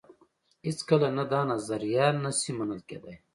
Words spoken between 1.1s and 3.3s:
نه دا نظریه نه شي منل کېدای.